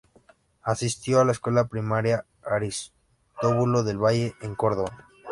Asistió 0.63 1.19
a 1.19 1.25
la 1.25 1.31
escuela 1.31 1.67
primaria 1.67 2.25
Aristóbulo 2.43 3.83
del 3.83 3.99
Valle 4.03 4.33
en 4.41 4.55
Córdoba. 4.55 5.07